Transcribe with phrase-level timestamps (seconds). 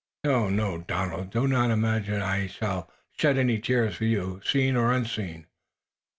[0.23, 1.29] "No, no, Donald!
[1.29, 5.45] Do not imagine that I shall shed any tears for you, seen or unseen.